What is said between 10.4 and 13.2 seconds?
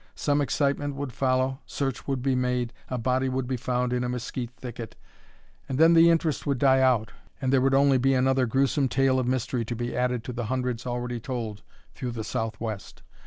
hundreds already told through the Southwest.